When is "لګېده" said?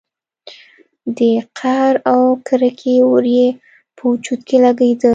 4.65-5.09